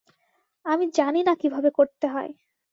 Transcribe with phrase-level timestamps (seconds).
[0.65, 2.31] আমি জানি না কীভাবে করতে হয়।